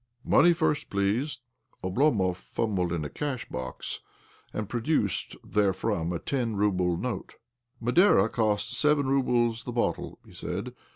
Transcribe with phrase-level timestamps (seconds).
[0.35, 1.41] "Money first, please!"
[1.83, 3.99] Oblomov fumbled in a cashbox,
[4.51, 7.35] and pro ^ duced therefrom a ten rouble note."
[7.79, 10.73] Madeira costs seven roubles the bottle," he said.